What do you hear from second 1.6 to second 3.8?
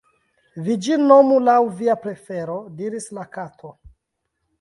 via prefero," diris la Kato.